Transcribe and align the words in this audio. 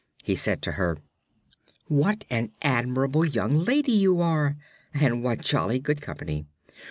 He 0.23 0.35
said 0.35 0.63
to 0.63 0.71
her: 0.71 0.97
"What 1.85 2.25
an 2.31 2.51
admirable 2.63 3.23
young 3.23 3.53
lady 3.63 3.91
you 3.91 4.19
are, 4.19 4.57
and 4.95 5.23
what 5.23 5.41
jolly 5.41 5.77
good 5.77 6.01
company! 6.01 6.47